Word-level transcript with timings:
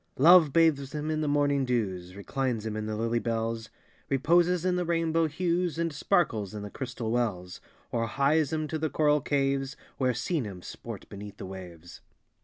Love 0.17 0.51
bathes 0.51 0.95
him 0.95 1.11
in 1.11 1.21
the 1.21 1.27
morning 1.27 1.63
dews, 1.63 2.15
Reclines 2.15 2.65
him 2.65 2.75
in 2.75 2.87
the 2.87 2.95
lily 2.95 3.19
bells, 3.19 3.69
Reposes 4.09 4.65
in 4.65 4.75
the 4.75 4.83
rainbow 4.83 5.27
hues, 5.27 5.77
And 5.77 5.93
sparkles 5.93 6.55
in 6.55 6.63
the 6.63 6.71
crystal 6.71 7.11
wells, 7.11 7.61
Or 7.91 8.07
hies 8.07 8.51
him 8.51 8.67
to 8.69 8.79
the 8.79 8.89
coral 8.89 9.21
caves, 9.21 9.77
Where 9.99 10.15
sea 10.15 10.41
nymphs 10.41 10.65
sport 10.69 11.07
beneath 11.07 11.37
the 11.37 11.45
waves. 11.45 12.01